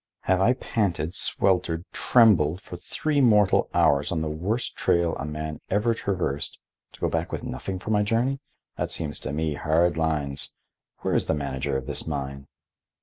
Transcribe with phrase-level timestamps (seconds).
[0.21, 5.61] "Have I panted, sweltered, trembled, for three mortal hours on the worst trail a man
[5.69, 6.57] ever traversed
[6.93, 8.39] to go back with nothing for my journey?
[8.77, 10.53] That seems to me hard lines.
[11.01, 12.47] Where is the manager of this mine?"